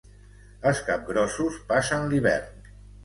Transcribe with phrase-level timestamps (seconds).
[0.71, 2.73] Els capgrossos passen l'hivern.